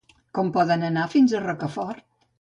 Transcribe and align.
Com 0.37 0.47
podem 0.55 0.85
anar 0.89 1.05
fins 1.13 1.37
a 1.41 1.45
Rocafort? 1.47 2.05